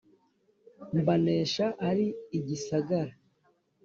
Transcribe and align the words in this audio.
mbanesha 0.99 1.65
ari 1.89 2.05
igisagara 2.37 3.13